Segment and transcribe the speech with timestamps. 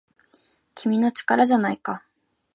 [0.73, 1.11] 「君の！
[1.11, 2.03] 力じゃないか!!」